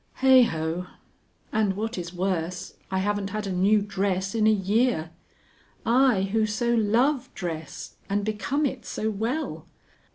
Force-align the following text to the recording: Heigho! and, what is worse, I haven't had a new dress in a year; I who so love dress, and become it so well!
Heigho! 0.21 0.87
and, 1.53 1.73
what 1.75 1.95
is 1.95 2.11
worse, 2.11 2.73
I 2.89 2.97
haven't 2.97 3.29
had 3.29 3.45
a 3.45 3.51
new 3.51 3.83
dress 3.83 4.33
in 4.33 4.47
a 4.47 4.51
year; 4.51 5.11
I 5.85 6.23
who 6.31 6.47
so 6.47 6.73
love 6.73 7.31
dress, 7.35 7.97
and 8.09 8.25
become 8.25 8.65
it 8.65 8.83
so 8.83 9.11
well! 9.11 9.67